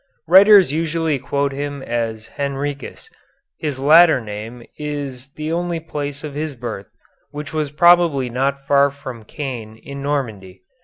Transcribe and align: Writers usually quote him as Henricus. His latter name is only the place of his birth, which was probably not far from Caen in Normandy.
Writers 0.27 0.71
usually 0.73 1.19
quote 1.19 1.51
him 1.51 1.83
as 1.83 2.25
Henricus. 2.25 3.07
His 3.59 3.79
latter 3.79 4.19
name 4.19 4.63
is 4.79 5.29
only 5.39 5.77
the 5.77 5.85
place 5.85 6.23
of 6.23 6.33
his 6.33 6.55
birth, 6.55 6.87
which 7.29 7.53
was 7.53 7.69
probably 7.69 8.27
not 8.27 8.65
far 8.65 8.89
from 8.89 9.23
Caen 9.25 9.77
in 9.77 10.01
Normandy. 10.01 10.63